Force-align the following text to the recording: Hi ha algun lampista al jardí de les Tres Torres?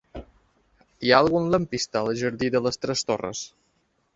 Hi 0.19 1.11
ha 1.11 1.19
algun 1.25 1.45
lampista 1.55 2.01
al 2.07 2.09
jardí 2.23 2.51
de 2.57 2.63
les 2.69 2.83
Tres 2.87 3.07
Torres? 3.11 3.45